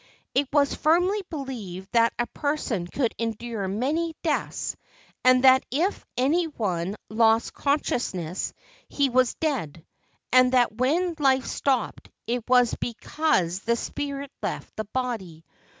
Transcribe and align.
It 0.33 0.49
was 0.51 0.73
firmly 0.73 1.21
believed 1.29 1.91
that 1.91 2.11
a 2.17 2.25
person 2.25 2.87
could 2.87 3.13
endure 3.19 3.67
many 3.67 4.15
deaths, 4.23 4.75
and 5.23 5.43
that 5.43 5.63
if 5.69 6.03
any 6.17 6.45
one 6.45 6.95
lost 7.11 7.53
consciousness 7.53 8.51
he 8.89 9.09
was 9.11 9.35
dead, 9.35 9.85
and 10.33 10.53
that 10.53 10.75
when 10.75 11.13
life 11.19 11.45
stopped 11.45 12.09
it 12.25 12.43
was 12.49 12.73
because 12.79 13.59
the 13.59 13.75
spirit 13.75 14.31
left 14.41 14.75
the 14.75 14.85
body. 14.85 15.45